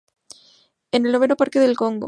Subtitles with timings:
[0.91, 1.99] Es el noveno parque en el Congo.